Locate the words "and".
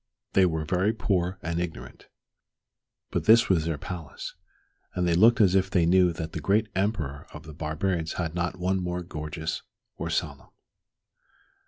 1.43-1.59, 4.95-5.07